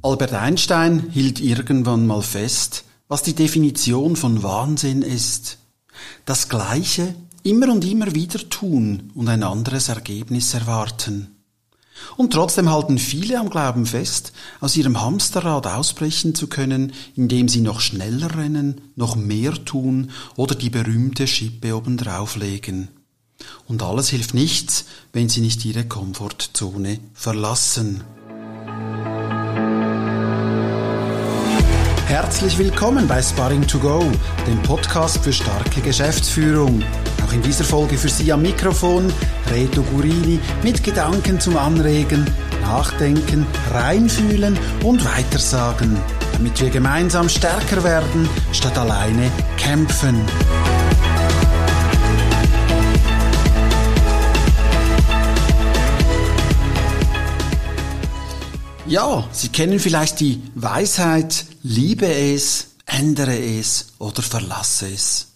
Albert 0.00 0.32
Einstein 0.32 1.10
hielt 1.10 1.40
irgendwann 1.40 2.06
mal 2.06 2.22
fest, 2.22 2.84
was 3.08 3.22
die 3.22 3.34
Definition 3.34 4.14
von 4.14 4.44
Wahnsinn 4.44 5.02
ist. 5.02 5.58
Das 6.24 6.48
Gleiche 6.48 7.16
immer 7.42 7.72
und 7.72 7.84
immer 7.84 8.14
wieder 8.14 8.48
tun 8.48 9.10
und 9.16 9.28
ein 9.28 9.42
anderes 9.42 9.88
Ergebnis 9.88 10.54
erwarten. 10.54 11.34
Und 12.16 12.32
trotzdem 12.32 12.70
halten 12.70 12.98
viele 12.98 13.40
am 13.40 13.50
Glauben 13.50 13.86
fest, 13.86 14.32
aus 14.60 14.76
ihrem 14.76 15.00
Hamsterrad 15.00 15.66
ausbrechen 15.66 16.36
zu 16.36 16.46
können, 16.46 16.92
indem 17.16 17.48
sie 17.48 17.60
noch 17.60 17.80
schneller 17.80 18.36
rennen, 18.36 18.80
noch 18.94 19.16
mehr 19.16 19.64
tun 19.64 20.12
oder 20.36 20.54
die 20.54 20.70
berühmte 20.70 21.26
Schippe 21.26 21.76
obendrauf 21.76 22.36
legen. 22.36 22.86
Und 23.66 23.82
alles 23.82 24.10
hilft 24.10 24.32
nichts, 24.32 24.84
wenn 25.12 25.28
sie 25.28 25.40
nicht 25.40 25.64
ihre 25.64 25.86
Komfortzone 25.86 27.00
verlassen. 27.14 28.04
Herzlich 32.08 32.56
willkommen 32.58 33.06
bei 33.06 33.20
Sparring 33.20 33.66
to 33.66 33.78
Go, 33.78 34.02
dem 34.46 34.62
Podcast 34.62 35.22
für 35.22 35.30
starke 35.30 35.82
Geschäftsführung. 35.82 36.82
Auch 37.22 37.32
in 37.34 37.42
dieser 37.42 37.64
Folge 37.64 37.98
für 37.98 38.08
Sie 38.08 38.32
am 38.32 38.40
Mikrofon 38.40 39.12
Reto 39.50 39.82
Gurini 39.82 40.40
mit 40.62 40.82
Gedanken 40.82 41.38
zum 41.38 41.58
Anregen, 41.58 42.24
Nachdenken, 42.62 43.46
Reinfühlen 43.72 44.58
und 44.82 45.04
Weitersagen, 45.04 45.98
damit 46.32 46.58
wir 46.62 46.70
gemeinsam 46.70 47.28
stärker 47.28 47.84
werden, 47.84 48.26
statt 48.52 48.78
alleine 48.78 49.30
kämpfen. 49.58 50.24
Ja, 58.86 59.28
Sie 59.30 59.50
kennen 59.50 59.78
vielleicht 59.78 60.20
die 60.20 60.40
Weisheit, 60.54 61.44
liebe 61.68 62.06
es, 62.06 62.68
ändere 62.86 63.38
es 63.38 63.88
oder 63.98 64.22
verlasse 64.22 64.88
es. 64.88 65.26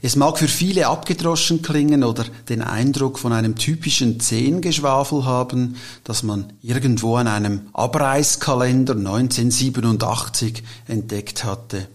Es 0.00 0.14
mag 0.14 0.38
für 0.38 0.46
viele 0.46 0.86
abgedroschen 0.86 1.60
klingen 1.60 2.04
oder 2.04 2.24
den 2.48 2.62
Eindruck 2.62 3.18
von 3.18 3.32
einem 3.32 3.56
typischen 3.56 4.20
Zehngeschwafel 4.20 5.24
haben, 5.24 5.76
das 6.04 6.22
man 6.22 6.52
irgendwo 6.62 7.16
an 7.16 7.26
einem 7.26 7.62
Abreißkalender 7.72 8.94
1987 8.94 10.62
entdeckt 10.86 11.42
hatte. 11.42 11.88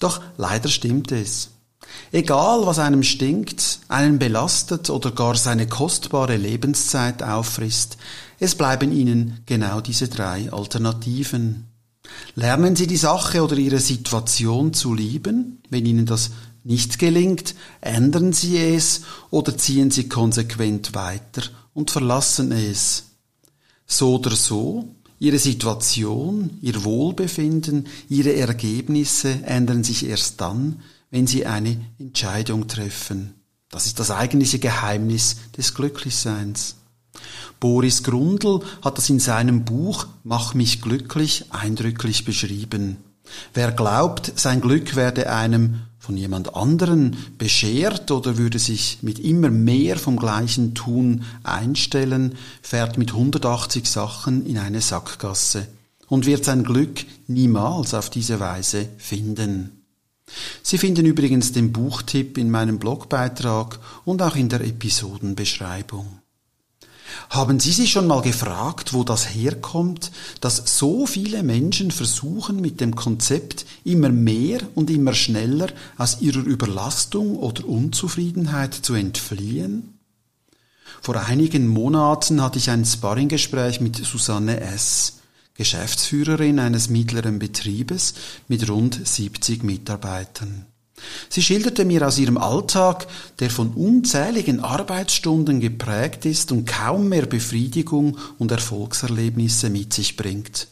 Doch 0.00 0.22
leider 0.38 0.68
stimmt 0.68 1.12
es. 1.12 1.50
Egal, 2.12 2.64
was 2.64 2.78
einem 2.78 3.02
stinkt, 3.02 3.80
einen 3.88 4.18
belastet 4.18 4.88
oder 4.88 5.10
gar 5.10 5.34
seine 5.34 5.66
kostbare 5.66 6.36
Lebenszeit 6.36 7.22
auffrisst, 7.22 7.98
es 8.38 8.54
bleiben 8.54 8.92
Ihnen 8.92 9.42
genau 9.44 9.80
diese 9.80 10.08
drei 10.08 10.50
Alternativen. 10.50 11.67
Lernen 12.34 12.76
Sie 12.76 12.86
die 12.86 12.96
Sache 12.96 13.42
oder 13.42 13.56
Ihre 13.56 13.80
Situation 13.80 14.72
zu 14.72 14.94
lieben. 14.94 15.62
Wenn 15.70 15.86
Ihnen 15.86 16.06
das 16.06 16.30
nicht 16.64 16.98
gelingt, 16.98 17.54
ändern 17.80 18.32
Sie 18.32 18.58
es 18.58 19.02
oder 19.30 19.56
ziehen 19.56 19.90
Sie 19.90 20.08
konsequent 20.08 20.94
weiter 20.94 21.42
und 21.74 21.90
verlassen 21.90 22.52
es. 22.52 23.04
So 23.86 24.16
oder 24.16 24.36
so, 24.36 24.94
Ihre 25.18 25.38
Situation, 25.38 26.58
Ihr 26.62 26.84
Wohlbefinden, 26.84 27.86
Ihre 28.08 28.34
Ergebnisse 28.34 29.42
ändern 29.44 29.82
sich 29.82 30.06
erst 30.06 30.40
dann, 30.40 30.82
wenn 31.10 31.26
Sie 31.26 31.46
eine 31.46 31.80
Entscheidung 31.98 32.68
treffen. 32.68 33.34
Das 33.70 33.86
ist 33.86 33.98
das 33.98 34.10
eigentliche 34.10 34.58
Geheimnis 34.58 35.36
des 35.56 35.74
Glücklichseins. 35.74 36.76
Boris 37.60 38.02
Grundl 38.02 38.60
hat 38.82 38.98
das 38.98 39.10
in 39.10 39.20
seinem 39.20 39.64
Buch 39.64 40.06
Mach 40.24 40.54
mich 40.54 40.80
glücklich 40.82 41.46
eindrücklich 41.50 42.24
beschrieben. 42.24 42.98
Wer 43.54 43.72
glaubt, 43.72 44.32
sein 44.36 44.60
Glück 44.60 44.96
werde 44.96 45.30
einem 45.30 45.80
von 45.98 46.16
jemand 46.16 46.54
anderen 46.54 47.16
beschert 47.36 48.10
oder 48.10 48.38
würde 48.38 48.58
sich 48.58 48.98
mit 49.02 49.18
immer 49.18 49.50
mehr 49.50 49.98
vom 49.98 50.16
gleichen 50.16 50.74
Tun 50.74 51.24
einstellen, 51.42 52.36
fährt 52.62 52.96
mit 52.96 53.10
180 53.10 53.86
Sachen 53.86 54.46
in 54.46 54.56
eine 54.58 54.80
Sackgasse 54.80 55.66
und 56.08 56.24
wird 56.24 56.44
sein 56.44 56.64
Glück 56.64 57.04
niemals 57.26 57.92
auf 57.94 58.08
diese 58.08 58.40
Weise 58.40 58.88
finden. 58.96 59.82
Sie 60.62 60.78
finden 60.78 61.06
übrigens 61.06 61.52
den 61.52 61.72
Buchtipp 61.72 62.38
in 62.38 62.50
meinem 62.50 62.78
Blogbeitrag 62.78 63.78
und 64.04 64.22
auch 64.22 64.36
in 64.36 64.48
der 64.48 64.60
Episodenbeschreibung. 64.62 66.20
Haben 67.30 67.60
Sie 67.60 67.72
sich 67.72 67.92
schon 67.92 68.06
mal 68.06 68.22
gefragt, 68.22 68.92
wo 68.92 69.04
das 69.04 69.34
herkommt, 69.34 70.10
dass 70.40 70.78
so 70.78 71.06
viele 71.06 71.42
Menschen 71.42 71.90
versuchen, 71.90 72.60
mit 72.60 72.80
dem 72.80 72.94
Konzept 72.94 73.66
immer 73.84 74.08
mehr 74.08 74.60
und 74.74 74.90
immer 74.90 75.14
schneller 75.14 75.68
aus 75.96 76.20
ihrer 76.20 76.40
Überlastung 76.40 77.36
oder 77.36 77.66
Unzufriedenheit 77.68 78.74
zu 78.74 78.94
entfliehen? 78.94 79.98
Vor 81.00 81.16
einigen 81.16 81.68
Monaten 81.68 82.42
hatte 82.42 82.58
ich 82.58 82.70
ein 82.70 82.84
Sparringgespräch 82.84 83.80
mit 83.80 83.96
Susanne 83.96 84.60
S., 84.60 85.14
Geschäftsführerin 85.54 86.60
eines 86.60 86.88
mittleren 86.88 87.40
Betriebes 87.40 88.14
mit 88.46 88.68
rund 88.68 89.06
70 89.06 89.64
Mitarbeitern. 89.64 90.66
Sie 91.28 91.42
schilderte 91.42 91.84
mir 91.84 92.06
aus 92.06 92.18
ihrem 92.18 92.38
Alltag, 92.38 93.06
der 93.40 93.50
von 93.50 93.74
unzähligen 93.74 94.60
Arbeitsstunden 94.60 95.60
geprägt 95.60 96.24
ist 96.24 96.52
und 96.52 96.66
kaum 96.66 97.08
mehr 97.08 97.26
Befriedigung 97.26 98.18
und 98.38 98.50
Erfolgserlebnisse 98.50 99.70
mit 99.70 99.92
sich 99.92 100.16
bringt. 100.16 100.68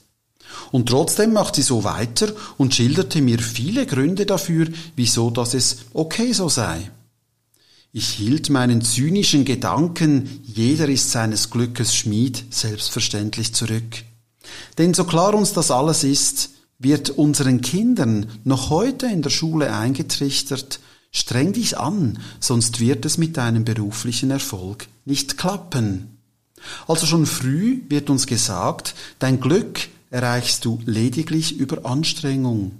Und 0.72 0.88
trotzdem 0.88 1.32
macht 1.32 1.56
sie 1.56 1.62
so 1.62 1.84
weiter 1.84 2.32
und 2.56 2.74
schilderte 2.74 3.20
mir 3.20 3.38
viele 3.38 3.86
Gründe 3.86 4.26
dafür, 4.26 4.68
wieso 4.94 5.30
das 5.30 5.54
es 5.54 5.78
okay 5.92 6.32
so 6.32 6.48
sei. 6.48 6.90
Ich 7.92 8.08
hielt 8.08 8.50
meinen 8.50 8.82
zynischen 8.82 9.44
Gedanken, 9.44 10.42
jeder 10.44 10.88
ist 10.88 11.10
seines 11.10 11.50
Glückes 11.50 11.94
Schmied, 11.94 12.44
selbstverständlich 12.50 13.54
zurück. 13.54 14.04
Denn 14.76 14.92
so 14.92 15.04
klar 15.04 15.34
uns 15.34 15.52
das 15.54 15.70
alles 15.70 16.04
ist, 16.04 16.50
wird 16.78 17.10
unseren 17.10 17.60
Kindern 17.60 18.26
noch 18.44 18.70
heute 18.70 19.06
in 19.06 19.22
der 19.22 19.30
Schule 19.30 19.74
eingetrichtert, 19.74 20.80
streng 21.10 21.52
dich 21.52 21.78
an, 21.78 22.18
sonst 22.40 22.80
wird 22.80 23.04
es 23.06 23.18
mit 23.18 23.36
deinem 23.36 23.64
beruflichen 23.64 24.30
Erfolg 24.30 24.88
nicht 25.04 25.38
klappen. 25.38 26.18
Also 26.86 27.06
schon 27.06 27.26
früh 27.26 27.80
wird 27.88 28.10
uns 28.10 28.26
gesagt, 28.26 28.94
dein 29.18 29.40
Glück 29.40 29.88
erreichst 30.10 30.64
du 30.64 30.80
lediglich 30.84 31.58
über 31.58 31.86
Anstrengung. 31.86 32.72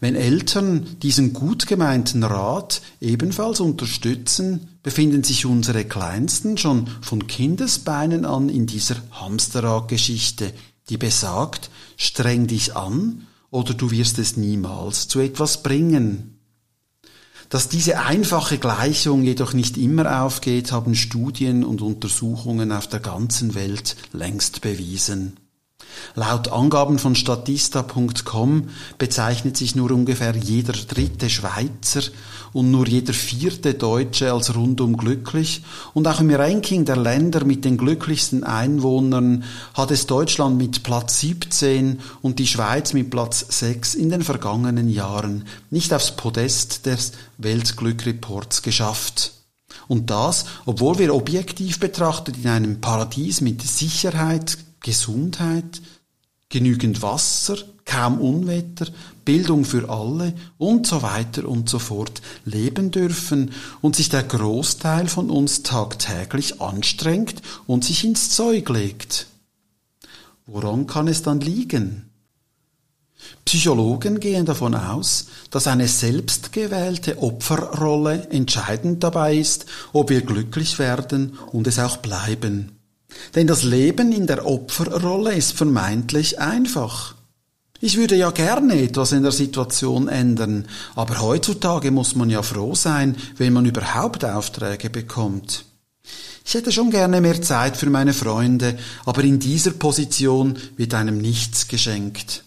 Wenn 0.00 0.16
Eltern 0.16 0.86
diesen 1.02 1.32
gut 1.32 1.66
gemeinten 1.66 2.22
Rat 2.22 2.82
ebenfalls 3.00 3.60
unterstützen, 3.60 4.68
befinden 4.82 5.24
sich 5.24 5.46
unsere 5.46 5.84
Kleinsten 5.84 6.58
schon 6.58 6.88
von 7.00 7.26
Kindesbeinen 7.26 8.26
an 8.26 8.48
in 8.48 8.66
dieser 8.66 8.96
Hamsterrad-Geschichte, 9.12 10.52
die 10.88 10.98
besagt, 10.98 11.70
streng 11.96 12.46
dich 12.46 12.76
an 12.76 13.26
oder 13.50 13.74
du 13.74 13.90
wirst 13.90 14.18
es 14.18 14.36
niemals 14.36 15.08
zu 15.08 15.20
etwas 15.20 15.62
bringen. 15.62 16.38
Dass 17.48 17.68
diese 17.68 18.00
einfache 18.00 18.58
Gleichung 18.58 19.22
jedoch 19.22 19.52
nicht 19.52 19.76
immer 19.76 20.22
aufgeht, 20.22 20.72
haben 20.72 20.94
Studien 20.94 21.64
und 21.64 21.82
Untersuchungen 21.82 22.72
auf 22.72 22.88
der 22.88 23.00
ganzen 23.00 23.54
Welt 23.54 23.96
längst 24.12 24.60
bewiesen. 24.60 25.36
Laut 26.14 26.48
Angaben 26.48 26.98
von 26.98 27.14
Statista.com 27.14 28.70
bezeichnet 28.98 29.56
sich 29.56 29.76
nur 29.76 29.90
ungefähr 29.90 30.34
jeder 30.34 30.72
dritte 30.72 31.30
Schweizer 31.30 32.02
und 32.54 32.70
nur 32.70 32.86
jeder 32.86 33.12
vierte 33.12 33.74
Deutsche 33.74 34.32
als 34.32 34.54
rundum 34.54 34.96
glücklich 34.96 35.62
und 35.92 36.06
auch 36.06 36.20
im 36.20 36.30
Ranking 36.30 36.84
der 36.84 36.96
Länder 36.96 37.44
mit 37.44 37.64
den 37.64 37.76
glücklichsten 37.76 38.44
Einwohnern 38.44 39.44
hat 39.74 39.90
es 39.90 40.06
Deutschland 40.06 40.56
mit 40.56 40.84
Platz 40.84 41.20
17 41.20 41.98
und 42.22 42.38
die 42.38 42.46
Schweiz 42.46 42.92
mit 42.92 43.10
Platz 43.10 43.44
6 43.48 43.96
in 43.96 44.08
den 44.08 44.22
vergangenen 44.22 44.88
Jahren 44.88 45.44
nicht 45.70 45.92
aufs 45.92 46.12
Podest 46.12 46.86
des 46.86 47.12
Weltglückreports 47.38 48.62
geschafft. 48.62 49.32
Und 49.88 50.08
das, 50.10 50.46
obwohl 50.64 50.98
wir 51.00 51.12
objektiv 51.12 51.80
betrachtet 51.80 52.36
in 52.36 52.48
einem 52.48 52.80
Paradies 52.80 53.40
mit 53.40 53.62
Sicherheit, 53.62 54.56
Gesundheit, 54.80 55.82
genügend 56.48 57.02
Wasser, 57.02 57.56
kaum 57.84 58.18
Unwetter, 58.20 58.86
Bildung 59.24 59.64
für 59.64 59.88
alle 59.88 60.34
und 60.58 60.86
so 60.86 61.02
weiter 61.02 61.46
und 61.48 61.68
so 61.68 61.78
fort 61.78 62.20
leben 62.44 62.90
dürfen 62.90 63.52
und 63.80 63.96
sich 63.96 64.08
der 64.08 64.22
Großteil 64.22 65.08
von 65.08 65.30
uns 65.30 65.62
tagtäglich 65.62 66.60
anstrengt 66.60 67.42
und 67.66 67.84
sich 67.84 68.04
ins 68.04 68.30
Zeug 68.30 68.68
legt. 68.68 69.26
Woran 70.46 70.86
kann 70.86 71.08
es 71.08 71.22
dann 71.22 71.40
liegen? 71.40 72.10
Psychologen 73.44 74.20
gehen 74.20 74.44
davon 74.44 74.74
aus, 74.74 75.26
dass 75.50 75.66
eine 75.66 75.88
selbstgewählte 75.88 77.22
Opferrolle 77.22 78.28
entscheidend 78.30 79.02
dabei 79.02 79.36
ist, 79.36 79.66
ob 79.92 80.10
wir 80.10 80.22
glücklich 80.22 80.78
werden 80.78 81.38
und 81.52 81.66
es 81.66 81.78
auch 81.78 81.98
bleiben. 81.98 82.72
Denn 83.34 83.46
das 83.46 83.62
Leben 83.62 84.12
in 84.12 84.26
der 84.26 84.46
Opferrolle 84.46 85.34
ist 85.34 85.52
vermeintlich 85.52 86.40
einfach. 86.40 87.14
Ich 87.84 87.98
würde 87.98 88.16
ja 88.16 88.30
gerne 88.30 88.80
etwas 88.80 89.12
in 89.12 89.24
der 89.24 89.30
Situation 89.30 90.08
ändern, 90.08 90.64
aber 90.94 91.20
heutzutage 91.20 91.90
muss 91.90 92.14
man 92.14 92.30
ja 92.30 92.40
froh 92.40 92.74
sein, 92.74 93.14
wenn 93.36 93.52
man 93.52 93.66
überhaupt 93.66 94.24
Aufträge 94.24 94.88
bekommt. 94.88 95.66
Ich 96.46 96.54
hätte 96.54 96.72
schon 96.72 96.90
gerne 96.90 97.20
mehr 97.20 97.42
Zeit 97.42 97.76
für 97.76 97.90
meine 97.90 98.14
Freunde, 98.14 98.78
aber 99.04 99.22
in 99.22 99.38
dieser 99.38 99.72
Position 99.72 100.56
wird 100.78 100.94
einem 100.94 101.18
nichts 101.18 101.68
geschenkt. 101.68 102.44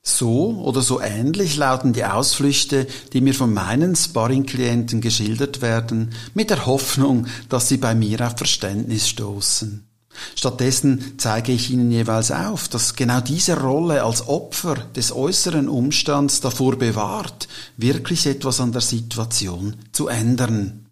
So 0.00 0.62
oder 0.62 0.82
so 0.82 1.00
ähnlich 1.00 1.56
lauten 1.56 1.92
die 1.92 2.04
Ausflüchte, 2.04 2.86
die 3.12 3.20
mir 3.20 3.34
von 3.34 3.52
meinen 3.52 3.96
Sparring-Klienten 3.96 5.00
geschildert 5.00 5.60
werden, 5.60 6.14
mit 6.34 6.50
der 6.50 6.66
Hoffnung, 6.66 7.26
dass 7.48 7.68
sie 7.68 7.78
bei 7.78 7.96
mir 7.96 8.24
auf 8.24 8.38
Verständnis 8.38 9.08
stoßen. 9.08 9.88
Stattdessen 10.34 11.14
zeige 11.18 11.52
ich 11.52 11.70
ihnen 11.70 11.90
jeweils 11.90 12.30
auf, 12.30 12.68
dass 12.68 12.94
genau 12.94 13.20
diese 13.20 13.60
Rolle 13.60 14.02
als 14.02 14.28
Opfer 14.28 14.74
des 14.96 15.12
äußeren 15.12 15.68
Umstands 15.68 16.40
davor 16.40 16.76
bewahrt, 16.76 17.48
wirklich 17.76 18.26
etwas 18.26 18.60
an 18.60 18.72
der 18.72 18.82
Situation 18.82 19.76
zu 19.92 20.08
ändern. 20.08 20.86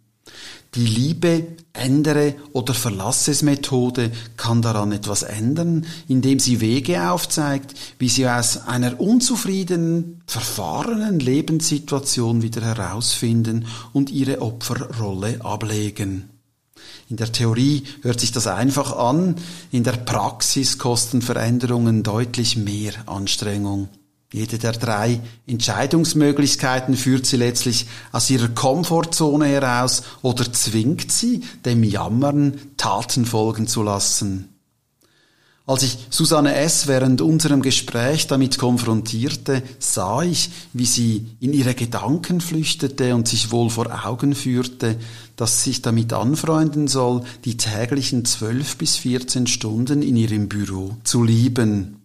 Die 0.76 0.86
Liebe 0.86 1.48
ändere 1.72 2.36
oder 2.52 2.74
verlasses 2.74 3.42
Methode 3.42 4.12
kann 4.36 4.62
daran 4.62 4.92
etwas 4.92 5.24
ändern, 5.24 5.84
indem 6.06 6.38
sie 6.38 6.60
Wege 6.60 7.10
aufzeigt, 7.10 7.74
wie 7.98 8.08
sie 8.08 8.28
aus 8.28 8.68
einer 8.68 9.00
unzufriedenen, 9.00 10.22
verfahrenen 10.26 11.18
Lebenssituation 11.18 12.42
wieder 12.42 12.62
herausfinden 12.62 13.66
und 13.92 14.10
ihre 14.10 14.42
Opferrolle 14.42 15.44
ablegen. 15.44 16.29
In 17.10 17.16
der 17.16 17.32
Theorie 17.32 17.82
hört 18.02 18.20
sich 18.20 18.30
das 18.30 18.46
einfach 18.46 18.96
an, 18.96 19.34
in 19.72 19.82
der 19.82 19.92
Praxis 19.96 20.78
kosten 20.78 21.22
Veränderungen 21.22 22.04
deutlich 22.04 22.56
mehr 22.56 22.92
Anstrengung. 23.06 23.88
Jede 24.32 24.58
der 24.58 24.70
drei 24.70 25.18
Entscheidungsmöglichkeiten 25.48 26.96
führt 26.96 27.26
sie 27.26 27.36
letztlich 27.36 27.88
aus 28.12 28.30
ihrer 28.30 28.46
Komfortzone 28.46 29.46
heraus 29.46 30.04
oder 30.22 30.52
zwingt 30.52 31.10
sie, 31.10 31.42
dem 31.64 31.82
Jammern 31.82 32.60
Taten 32.76 33.26
folgen 33.26 33.66
zu 33.66 33.82
lassen. 33.82 34.59
Als 35.70 35.84
ich 35.84 35.98
Susanne 36.10 36.56
S. 36.56 36.88
während 36.88 37.20
unserem 37.20 37.62
Gespräch 37.62 38.26
damit 38.26 38.58
konfrontierte, 38.58 39.62
sah 39.78 40.24
ich, 40.24 40.50
wie 40.72 40.84
sie 40.84 41.28
in 41.38 41.52
ihre 41.52 41.74
Gedanken 41.74 42.40
flüchtete 42.40 43.14
und 43.14 43.28
sich 43.28 43.52
wohl 43.52 43.70
vor 43.70 44.04
Augen 44.04 44.34
führte, 44.34 44.96
dass 45.36 45.62
sie 45.62 45.70
sich 45.70 45.80
damit 45.80 46.12
anfreunden 46.12 46.88
soll, 46.88 47.22
die 47.44 47.56
täglichen 47.56 48.24
zwölf 48.24 48.78
bis 48.78 48.96
vierzehn 48.96 49.46
Stunden 49.46 50.02
in 50.02 50.16
ihrem 50.16 50.48
Büro 50.48 50.96
zu 51.04 51.22
lieben. 51.22 52.00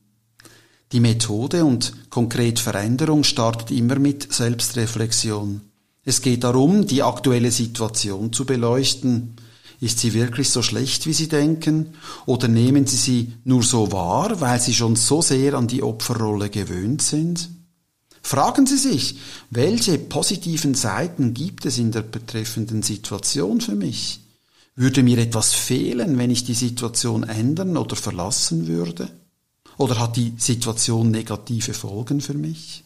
Die 0.91 0.99
Methode 0.99 1.65
und 1.65 1.91
konkret 2.11 2.59
Veränderung 2.59 3.23
startet 3.23 3.71
immer 3.71 3.97
mit 3.97 4.31
Selbstreflexion. 4.31 5.61
Es 6.03 6.21
geht 6.21 6.43
darum, 6.43 6.85
die 6.85 7.01
aktuelle 7.01 7.49
Situation 7.49 8.31
zu 8.31 8.45
beleuchten. 8.45 9.37
Ist 9.85 9.99
sie 9.99 10.15
wirklich 10.15 10.49
so 10.49 10.63
schlecht, 10.63 11.05
wie 11.05 11.13
Sie 11.13 11.27
denken? 11.27 11.93
Oder 12.25 12.47
nehmen 12.47 12.87
Sie 12.87 12.95
sie 12.95 13.33
nur 13.43 13.61
so 13.61 13.91
wahr, 13.91 14.41
weil 14.41 14.59
Sie 14.59 14.73
schon 14.73 14.95
so 14.95 15.21
sehr 15.21 15.53
an 15.53 15.67
die 15.67 15.83
Opferrolle 15.83 16.49
gewöhnt 16.49 17.03
sind? 17.03 17.49
Fragen 18.23 18.65
Sie 18.65 18.79
sich, 18.79 19.19
welche 19.51 19.99
positiven 19.99 20.73
Seiten 20.73 21.35
gibt 21.35 21.67
es 21.67 21.77
in 21.77 21.91
der 21.91 22.01
betreffenden 22.01 22.81
Situation 22.81 23.61
für 23.61 23.75
mich? 23.75 24.21
Würde 24.75 25.03
mir 25.03 25.19
etwas 25.19 25.53
fehlen, 25.53 26.17
wenn 26.17 26.31
ich 26.31 26.45
die 26.45 26.55
Situation 26.55 27.21
ändern 27.21 27.77
oder 27.77 27.95
verlassen 27.95 28.65
würde? 28.65 29.07
Oder 29.77 29.99
hat 29.99 30.15
die 30.15 30.33
Situation 30.39 31.11
negative 31.11 31.75
Folgen 31.75 32.21
für 32.21 32.33
mich? 32.33 32.83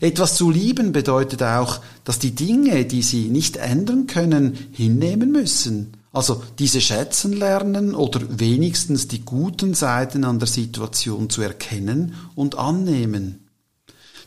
Etwas 0.00 0.36
zu 0.36 0.50
lieben 0.50 0.92
bedeutet 0.92 1.42
auch, 1.42 1.82
dass 2.04 2.18
die 2.18 2.34
Dinge, 2.34 2.86
die 2.86 3.02
sie 3.02 3.28
nicht 3.28 3.58
ändern 3.58 4.06
können, 4.06 4.56
hinnehmen 4.72 5.32
müssen. 5.32 5.97
Also 6.18 6.42
diese 6.58 6.80
schätzen 6.80 7.32
lernen 7.32 7.94
oder 7.94 8.20
wenigstens 8.40 9.06
die 9.06 9.20
guten 9.20 9.74
Seiten 9.74 10.24
an 10.24 10.40
der 10.40 10.48
Situation 10.48 11.30
zu 11.30 11.42
erkennen 11.42 12.14
und 12.34 12.58
annehmen. 12.58 13.46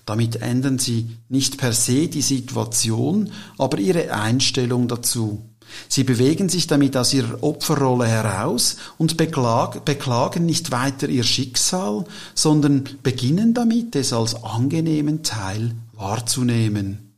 Damit 0.05 0.37
ändern 0.37 0.79
sie 0.79 1.09
nicht 1.27 1.57
per 1.57 1.73
se 1.73 2.07
die 2.07 2.21
Situation, 2.21 3.33
aber 3.57 3.77
ihre 3.77 4.13
Einstellung 4.13 4.87
dazu. 4.87 5.41
Sie 5.89 6.05
bewegen 6.05 6.47
sich 6.47 6.65
damit 6.65 6.95
aus 6.95 7.13
ihrer 7.13 7.43
Opferrolle 7.43 8.07
heraus 8.07 8.77
und 8.97 9.17
beklag, 9.17 9.83
beklagen 9.83 10.45
nicht 10.45 10.71
weiter 10.71 11.09
ihr 11.09 11.23
Schicksal, 11.23 12.05
sondern 12.33 12.85
beginnen 13.03 13.53
damit, 13.53 13.97
es 13.97 14.13
als 14.13 14.41
angenehmen 14.45 15.23
Teil 15.23 15.75
wahrzunehmen. 15.91 17.10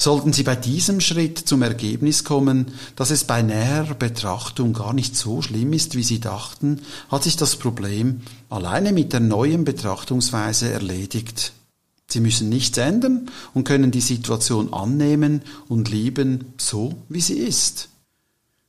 Sollten 0.00 0.32
Sie 0.32 0.44
bei 0.44 0.54
diesem 0.54 1.00
Schritt 1.00 1.38
zum 1.38 1.60
Ergebnis 1.62 2.22
kommen, 2.22 2.66
dass 2.94 3.10
es 3.10 3.24
bei 3.24 3.42
näherer 3.42 3.94
Betrachtung 3.94 4.72
gar 4.72 4.92
nicht 4.92 5.16
so 5.16 5.42
schlimm 5.42 5.72
ist, 5.72 5.96
wie 5.96 6.04
Sie 6.04 6.20
dachten, 6.20 6.82
hat 7.10 7.24
sich 7.24 7.36
das 7.36 7.56
Problem 7.56 8.20
alleine 8.48 8.92
mit 8.92 9.12
der 9.12 9.20
neuen 9.20 9.64
Betrachtungsweise 9.64 10.70
erledigt. 10.70 11.52
Sie 12.10 12.20
müssen 12.20 12.48
nichts 12.48 12.78
ändern 12.78 13.28
und 13.54 13.64
können 13.64 13.90
die 13.90 14.00
Situation 14.00 14.72
annehmen 14.72 15.42
und 15.68 15.90
lieben, 15.90 16.54
so 16.58 16.94
wie 17.08 17.20
sie 17.20 17.38
ist. 17.38 17.88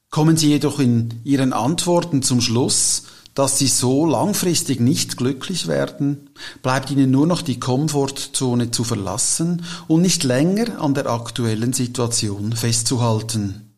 Kommen 0.09 0.35
Sie 0.35 0.49
jedoch 0.49 0.79
in 0.79 1.21
Ihren 1.23 1.53
Antworten 1.53 2.21
zum 2.21 2.41
Schluss, 2.41 3.03
dass 3.35 3.57
Sie 3.57 3.67
so 3.67 4.05
langfristig 4.05 4.79
nicht 4.79 5.17
glücklich 5.17 5.67
werden, 5.67 6.29
bleibt 6.61 6.91
Ihnen 6.91 7.11
nur 7.11 7.27
noch 7.27 7.41
die 7.41 7.59
Komfortzone 7.59 8.71
zu 8.71 8.83
verlassen 8.83 9.63
und 9.87 10.01
nicht 10.01 10.23
länger 10.23 10.81
an 10.81 10.93
der 10.93 11.07
aktuellen 11.07 11.73
Situation 11.73 12.53
festzuhalten. 12.53 13.69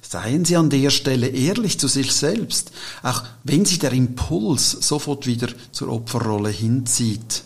Seien 0.00 0.44
Sie 0.44 0.56
an 0.56 0.70
der 0.70 0.90
Stelle 0.90 1.28
ehrlich 1.28 1.78
zu 1.78 1.88
sich 1.88 2.12
selbst, 2.12 2.72
auch 3.02 3.22
wenn 3.44 3.64
Sie 3.64 3.78
der 3.78 3.92
Impuls 3.92 4.70
sofort 4.70 5.26
wieder 5.26 5.48
zur 5.72 5.90
Opferrolle 5.90 6.50
hinzieht. 6.50 7.44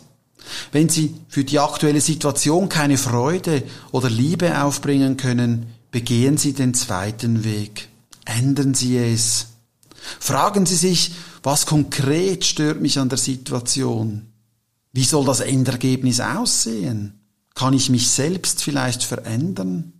Wenn 0.70 0.88
Sie 0.88 1.14
für 1.28 1.44
die 1.44 1.58
aktuelle 1.58 2.00
Situation 2.00 2.68
keine 2.68 2.98
Freude 2.98 3.62
oder 3.90 4.10
Liebe 4.10 4.62
aufbringen 4.62 5.16
können, 5.16 5.66
begehen 5.90 6.36
Sie 6.36 6.52
den 6.52 6.74
zweiten 6.74 7.44
Weg. 7.44 7.88
Ändern 8.24 8.74
Sie 8.74 8.96
es. 8.96 9.46
Fragen 10.18 10.66
Sie 10.66 10.76
sich, 10.76 11.12
was 11.42 11.66
konkret 11.66 12.44
stört 12.44 12.80
mich 12.80 12.98
an 12.98 13.08
der 13.08 13.18
Situation? 13.18 14.32
Wie 14.92 15.04
soll 15.04 15.24
das 15.24 15.40
Endergebnis 15.40 16.20
aussehen? 16.20 17.20
Kann 17.54 17.74
ich 17.74 17.90
mich 17.90 18.10
selbst 18.10 18.62
vielleicht 18.62 19.02
verändern? 19.02 19.92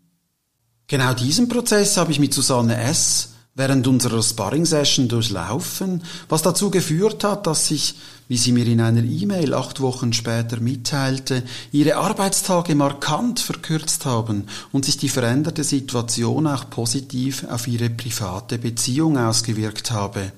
Genau 0.87 1.15
diesen 1.15 1.49
Prozess 1.49 1.97
habe 1.97 2.13
ich 2.13 2.19
mit 2.19 2.35
Susanne 2.35 2.77
S 2.77 3.31
während 3.55 3.87
unserer 3.87 4.23
Sparring-Session 4.23 5.09
durchlaufen, 5.09 6.03
was 6.29 6.43
dazu 6.43 6.71
geführt 6.71 7.23
hat, 7.23 7.47
dass 7.47 7.69
sich, 7.69 7.97
wie 8.29 8.39
sie 8.39 8.53
mir 8.53 8.67
in 8.67 8.81
einer 8.81 9.03
E-Mail 9.03 9.53
acht 9.53 9.81
Wochen 9.81 10.15
später 10.15 10.59
mitteilte, 10.61 11.43
ihre 11.71 11.97
Arbeitstage 11.97 12.75
markant 12.75 13.41
verkürzt 13.41 14.07
haben 14.07 14.47
und 14.73 14.87
sich 14.87 14.97
die 14.97 15.11
veränderte 15.11 15.65
Situation 15.65 16.47
auch 16.47 16.71
positiv 16.71 17.45
auf 17.45 17.69
ihre 17.69 17.91
private 17.91 18.59
Beziehung 18.59 19.19
ausgewirkt 19.19 19.91
habe. 19.91 20.33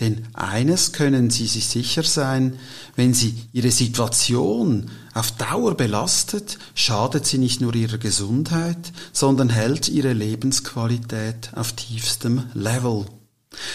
Denn 0.00 0.26
eines 0.32 0.92
können 0.92 1.28
Sie 1.28 1.46
sich 1.46 1.68
sicher 1.68 2.02
sein, 2.02 2.58
wenn 2.96 3.12
Sie 3.12 3.34
Ihre 3.52 3.70
Situation 3.70 4.90
auf 5.12 5.32
Dauer 5.32 5.76
belastet, 5.76 6.58
schadet 6.74 7.26
sie 7.26 7.38
nicht 7.38 7.60
nur 7.60 7.74
Ihrer 7.74 7.98
Gesundheit, 7.98 8.92
sondern 9.12 9.50
hält 9.50 9.88
Ihre 9.88 10.14
Lebensqualität 10.14 11.50
auf 11.54 11.72
tiefstem 11.72 12.44
Level. 12.54 13.04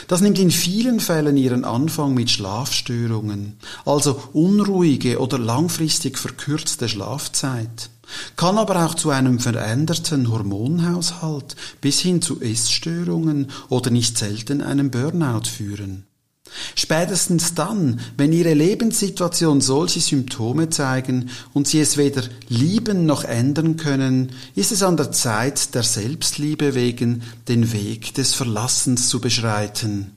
Das 0.08 0.22
nimmt 0.22 0.40
in 0.40 0.52
vielen 0.52 1.00
Fällen 1.00 1.36
ihren 1.36 1.66
Anfang 1.66 2.14
mit 2.14 2.32
Schlafstörungen, 2.32 3.58
also 3.86 4.22
unruhige 4.32 5.20
oder 5.20 5.38
langfristig 5.38 6.18
verkürzte 6.18 6.88
Schlafzeit, 6.88 7.90
kann 8.38 8.58
aber 8.58 8.86
auch 8.86 8.96
zu 8.96 9.10
einem 9.10 9.40
veränderten 9.40 10.32
Hormonhaushalt 10.32 11.58
bis 11.82 12.00
hin 12.00 12.22
zu 12.22 12.40
Essstörungen 12.40 13.52
oder 13.68 13.92
nicht 13.92 14.18
selten 14.18 14.62
einem 14.62 14.92
Burnout 14.92 15.46
führen. 15.46 16.08
Spätestens 16.76 17.54
dann, 17.54 18.00
wenn 18.18 18.32
ihre 18.32 18.54
Lebenssituation 18.54 19.62
solche 19.62 20.00
Symptome 20.00 20.70
zeigen 20.70 21.30
und 21.54 21.68
sie 21.68 21.80
es 21.80 21.98
weder 21.98 22.24
lieben 22.48 23.06
noch 23.06 23.24
ändern 23.24 23.78
können, 23.78 24.32
ist 24.56 24.72
es 24.72 24.84
an 24.84 24.98
der 24.98 25.12
Zeit, 25.12 25.74
der 25.74 25.84
Selbstliebe 25.84 26.76
wegen 26.76 27.24
den 27.48 27.72
Weg 27.74 28.14
des 28.14 28.34
Verlassens 28.34 29.10
zu 29.10 29.20
beschreiten. 29.20 30.12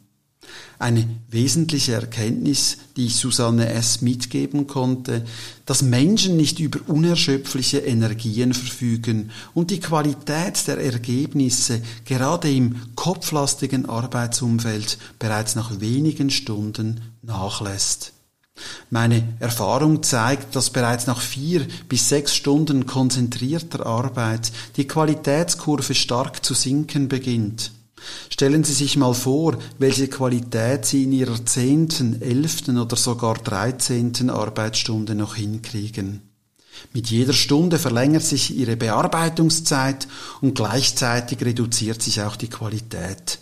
Eine 0.81 1.09
wesentliche 1.29 1.95
Erkenntnis, 1.95 2.79
die 2.97 3.07
ich 3.07 3.17
Susanne 3.17 3.69
S. 3.69 4.01
mitgeben 4.01 4.69
konnte, 4.69 5.25
dass 5.67 5.83
Menschen 5.83 6.37
nicht 6.37 6.61
über 6.61 6.79
unerschöpfliche 6.87 7.79
Energien 7.79 8.55
verfügen 8.55 9.31
und 9.55 9.73
die 9.73 9.81
Qualität 9.81 10.69
der 10.69 10.79
Ergebnisse 10.79 11.83
gerade 12.05 12.49
im 12.53 12.77
kopflastigen 12.95 13.89
Arbeitsumfeld 13.89 14.99
bereits 15.19 15.57
nach 15.57 15.81
wenigen 15.81 16.31
Stunden 16.31 17.01
nachlässt. 17.23 18.13
Meine 18.91 19.23
Erfahrung 19.41 20.03
zeigt, 20.05 20.55
dass 20.55 20.71
bereits 20.71 21.07
nach 21.09 21.21
vier 21.21 21.67
bis 21.89 22.09
sechs 22.09 22.35
Stunden 22.37 22.87
konzentrierter 22.87 23.85
Arbeit 23.85 24.53
die 24.77 24.87
Qualitätskurve 24.87 25.95
stark 25.95 26.45
zu 26.45 26.55
sinken 26.55 27.09
beginnt. 27.09 27.73
Stellen 28.31 28.65
Sie 28.65 28.73
sich 28.73 28.97
mal 28.97 29.15
vor, 29.15 29.59
welche 29.79 30.09
Qualität 30.09 30.85
Sie 30.85 31.05
in 31.05 31.13
Ihrer 31.13 31.45
zehnten, 31.45 32.23
elften 32.23 32.79
oder 32.79 32.97
sogar 32.97 33.35
dreizehnten 33.35 34.31
Arbeitsstunde 34.31 35.15
noch 35.15 35.37
hinkriegen. 35.37 36.23
Mit 36.93 37.11
jeder 37.11 37.33
Stunde 37.33 37.79
verlängert 37.79 38.23
sich 38.23 38.57
Ihre 38.57 38.77
Bearbeitungszeit 38.77 40.07
und 40.41 40.55
gleichzeitig 40.55 41.45
reduziert 41.45 42.03
sich 42.03 42.23
auch 42.23 42.37
die 42.37 42.49
Qualität. 42.49 43.39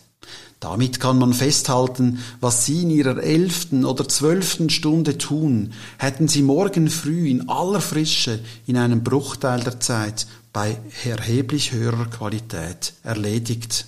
Damit 0.58 1.00
kann 1.00 1.18
man 1.18 1.34
festhalten, 1.34 2.18
was 2.40 2.64
Sie 2.64 2.82
in 2.82 2.90
Ihrer 2.90 3.22
elften 3.22 3.84
oder 3.84 4.08
zwölften 4.08 4.70
Stunde 4.70 5.18
tun, 5.18 5.74
hätten 5.98 6.28
Sie 6.28 6.42
morgen 6.42 6.88
früh 6.88 7.28
in 7.28 7.48
aller 7.48 7.82
Frische 7.82 8.40
in 8.66 8.78
einem 8.78 9.04
Bruchteil 9.04 9.60
der 9.60 9.80
Zeit 9.80 10.26
bei 10.54 10.78
erheblich 11.04 11.72
höherer 11.72 12.06
Qualität 12.06 12.94
erledigt. 13.02 13.84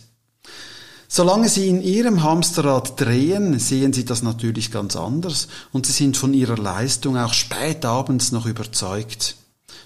Solange 1.11 1.49
Sie 1.49 1.69
in 1.69 1.81
Ihrem 1.81 2.23
Hamsterrad 2.23 3.01
drehen, 3.01 3.59
sehen 3.59 3.95
Sie 3.95 4.05
das 4.05 4.23
natürlich 4.23 4.71
ganz 4.71 4.95
anders 4.95 5.49
und 5.73 5.87
Sie 5.87 5.93
sind 5.93 6.19
von 6.19 6.35
Ihrer 6.35 6.59
Leistung 6.59 7.17
auch 7.17 7.33
spät 7.33 7.87
abends 7.87 8.31
noch 8.31 8.45
überzeugt. 8.45 9.37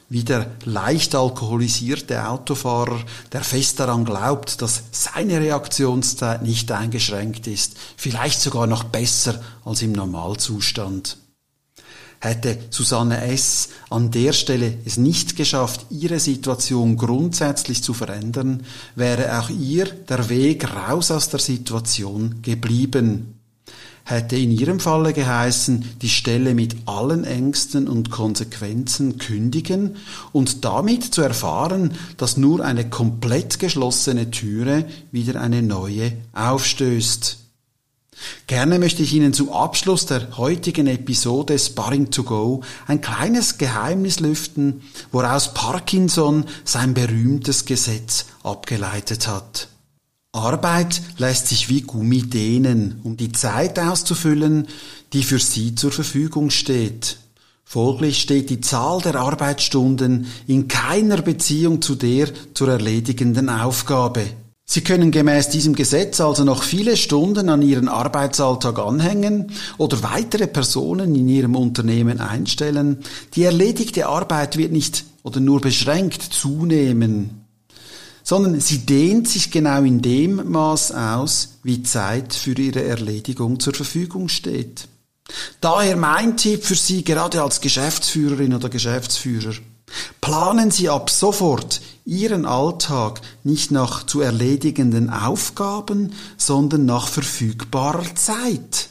Wie 0.09 0.25
der 0.25 0.51
leicht 0.65 1.15
alkoholisierte 1.15 2.29
Autofahrer, 2.29 3.01
der 3.33 3.43
fest 3.43 3.81
daran 3.81 4.05
glaubt, 4.05 4.61
dass 4.61 4.83
seine 4.91 5.41
Reaktionszeit 5.41 6.43
nicht 6.43 6.71
eingeschränkt 6.71 7.47
ist, 7.47 7.77
vielleicht 7.97 8.41
sogar 8.41 8.67
noch 8.67 8.85
besser 8.85 9.41
als 9.65 9.81
im 9.81 9.93
Normalzustand. 9.93 11.17
Hätte 12.25 12.57
Susanne 12.71 13.21
S. 13.33 13.71
an 13.91 14.13
der 14.13 14.33
Stelle 14.33 14.79
es 14.85 14.97
nicht 14.97 15.35
geschafft, 15.35 15.87
ihre 15.91 16.21
Situation 16.21 16.97
grundsätzlich 16.97 17.83
zu 17.83 17.95
verändern, 17.95 18.63
wäre 18.95 19.41
auch 19.41 19.51
ihr 19.51 19.87
der 19.87 20.29
Weg 20.29 20.73
raus 20.73 21.11
aus 21.11 21.31
der 21.31 21.41
Situation 21.41 22.37
geblieben. 22.41 23.41
Hätte 24.05 24.37
in 24.37 24.53
ihrem 24.53 24.79
Falle 24.79 25.13
geheißen, 25.13 25.97
die 26.01 26.09
Stelle 26.09 26.55
mit 26.55 26.77
allen 26.87 27.25
Ängsten 27.25 27.89
und 27.89 28.13
Konsequenzen 28.13 29.19
kündigen 29.19 29.97
und 30.31 30.65
damit 30.65 31.03
zu 31.03 31.23
erfahren, 31.23 31.95
dass 32.19 32.37
nur 32.37 32.65
eine 32.65 32.89
komplett 32.89 33.59
geschlossene 33.59 34.31
Türe 34.31 34.85
wieder 35.11 35.41
eine 35.41 35.61
neue 35.61 36.13
aufstößt. 36.33 37.42
Gerne 38.47 38.79
möchte 38.79 39.03
ich 39.03 39.15
Ihnen 39.15 39.33
zum 39.33 39.51
Abschluss 39.51 40.05
der 40.05 40.37
heutigen 40.37 40.87
Episode 40.87 41.59
Sparring 41.59 42.11
to 42.11 42.23
Go 42.23 42.63
ein 42.87 43.01
kleines 43.01 43.57
Geheimnis 43.57 44.21
lüften, 44.21 44.83
woraus 45.11 45.55
Parkinson 45.55 46.45
sein 46.65 46.93
berühmtes 46.93 47.65
Gesetz 47.65 48.27
abgeleitet 48.43 49.27
hat. 49.27 49.69
Arbeit 50.33 51.01
lässt 51.19 51.49
sich 51.49 51.69
wie 51.69 51.83
Gummi 51.83 52.23
dehnen, 52.23 53.01
um 53.05 53.17
die 53.17 53.33
Zeit 53.33 53.79
auszufüllen, 53.79 54.69
die 55.13 55.23
für 55.23 55.39
Sie 55.39 55.75
zur 55.75 55.93
Verfügung 55.93 56.51
steht. 56.51 57.19
Folglich 57.65 58.21
steht 58.21 58.51
die 58.51 58.61
Zahl 58.61 59.01
der 59.01 59.15
Arbeitsstunden 59.15 60.27
in 60.47 60.69
keiner 60.69 61.23
Beziehung 61.23 61.81
zu 61.81 61.95
der 61.95 62.29
zur 62.55 62.69
erledigenden 62.69 63.49
Aufgabe. 63.49 64.27
Sie 64.65 64.83
können 64.83 65.11
gemäß 65.11 65.49
diesem 65.49 65.75
Gesetz 65.75 66.21
also 66.21 66.45
noch 66.45 66.63
viele 66.63 66.97
Stunden 66.97 67.49
an 67.49 67.63
Ihren 67.63 67.89
Arbeitsalltag 67.89 68.79
anhängen 68.79 69.53
oder 69.77 70.03
weitere 70.03 70.47
Personen 70.47 71.15
in 71.15 71.29
Ihrem 71.29 71.57
Unternehmen 71.57 72.21
einstellen. 72.21 72.99
Die 73.35 73.43
erledigte 73.43 74.07
Arbeit 74.07 74.57
wird 74.57 74.73
nicht 74.73 75.05
oder 75.23 75.41
nur 75.41 75.61
beschränkt 75.61 76.23
zunehmen, 76.23 77.45
sondern 78.23 78.61
sie 78.61 78.79
dehnt 78.79 79.29
sich 79.29 79.51
genau 79.51 79.83
in 79.83 80.01
dem 80.01 80.51
Maß 80.51 80.93
aus, 80.93 81.59
wie 81.63 81.83
Zeit 81.83 82.35
für 82.35 82.53
ihre 82.53 82.85
Erledigung 82.85 83.61
zur 83.61 83.75
Verfügung 83.75 84.29
steht. 84.29 84.89
Daher 85.61 85.97
mein 85.97 86.37
Tipp 86.37 86.65
für 86.65 86.75
Sie 86.75 87.05
gerade 87.05 87.43
als 87.43 87.61
Geschäftsführerin 87.61 88.55
oder 88.55 88.69
Geschäftsführer. 88.69 89.55
Planen 90.21 90.71
Sie 90.71 90.89
ab 90.89 91.11
sofort 91.11 91.81
Ihren 92.05 92.47
Alltag 92.47 93.21
nicht 93.45 93.71
nach 93.71 94.05
zu 94.05 94.21
erledigenden 94.21 95.09
Aufgaben, 95.11 96.13
sondern 96.37 96.85
nach 96.85 97.07
verfügbarer 97.07 98.15
Zeit. 98.17 98.89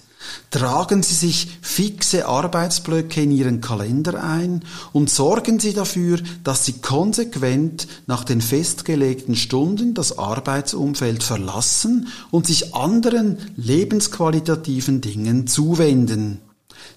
Tragen 0.50 1.04
Sie 1.04 1.16
sich 1.16 1.60
fixe 1.62 2.26
Arbeitsblöcke 2.26 3.22
in 3.22 3.32
Ihren 3.32 3.60
Kalender 3.60 4.24
ein 4.24 4.64
und 4.94 5.10
sorgen 5.10 5.60
Sie 5.60 5.74
dafür, 5.74 6.20
dass 6.44 6.66
Sie 6.66 6.74
konsequent 6.74 7.88
nach 8.08 8.24
den 8.24 8.42
festgelegten 8.42 9.36
Stunden 9.36 9.94
das 9.94 10.18
Arbeitsumfeld 10.18 11.24
verlassen 11.24 12.08
und 12.32 12.48
sich 12.48 12.76
anderen 12.76 13.38
lebensqualitativen 13.58 15.02
Dingen 15.02 15.48
zuwenden. 15.48 16.40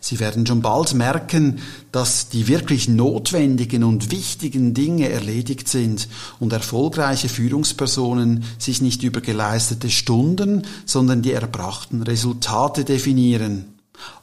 Sie 0.01 0.21
werden 0.21 0.47
schon 0.47 0.63
bald 0.63 0.95
merken, 0.95 1.61
dass 1.93 2.29
die 2.29 2.49
wirklich 2.49 2.89
notwendigen 2.89 3.85
und 3.85 4.11
wichtigen 4.11 4.75
Dinge 4.75 5.09
erledigt 5.09 5.69
sind 5.69 6.09
und 6.41 6.53
erfolgreiche 6.53 7.29
Führungspersonen 7.29 8.45
sich 8.59 8.81
nicht 8.81 9.03
über 9.03 9.21
geleistete 9.21 9.91
Stunden, 9.91 10.63
sondern 10.85 11.23
die 11.23 11.33
erbrachten 11.33 12.03
Resultate 12.03 12.85
definieren. 12.85 13.75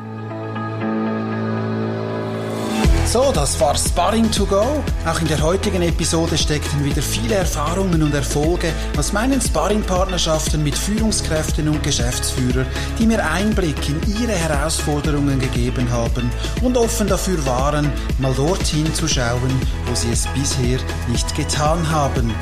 So, 3.13 3.31
das 3.31 3.59
war 3.59 3.77
Sparring 3.77 4.31
to 4.31 4.43
Go. 4.43 4.83
Auch 5.05 5.21
in 5.21 5.27
der 5.27 5.39
heutigen 5.43 5.83
Episode 5.83 6.35
steckten 6.35 6.83
wieder 6.83 7.03
viele 7.03 7.35
Erfahrungen 7.35 8.01
und 8.01 8.11
Erfolge 8.15 8.73
aus 8.97 9.13
meinen 9.13 9.39
Sparring-Partnerschaften 9.39 10.63
mit 10.63 10.75
Führungskräften 10.75 11.69
und 11.69 11.83
Geschäftsführern, 11.83 12.65
die 12.97 13.05
mir 13.05 13.23
Einblick 13.23 13.87
in 13.87 14.01
ihre 14.19 14.31
Herausforderungen 14.31 15.37
gegeben 15.37 15.91
haben 15.91 16.27
und 16.63 16.75
offen 16.75 17.07
dafür 17.07 17.45
waren, 17.45 17.87
mal 18.17 18.33
dorthin 18.33 18.91
zu 18.95 19.07
schauen, 19.07 19.61
wo 19.85 19.93
sie 19.93 20.11
es 20.11 20.25
bisher 20.33 20.79
nicht 21.07 21.35
getan 21.35 21.87
haben. 21.91 22.33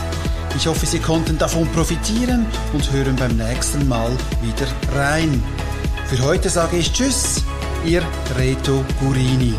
Ich 0.56 0.68
hoffe, 0.68 0.86
Sie 0.86 1.00
konnten 1.00 1.38
davon 1.38 1.68
profitieren 1.74 2.46
und 2.72 2.90
hören 2.94 3.18
beim 3.18 3.36
nächsten 3.36 3.90
Mal 3.90 4.12
wieder 4.42 4.68
rein. 4.98 5.44
Für 6.06 6.24
heute 6.24 6.48
sage 6.48 6.78
ich 6.78 6.94
Tschüss, 6.94 7.44
Ihr 7.84 8.04
Reto 8.38 8.86
Gurini. 9.02 9.54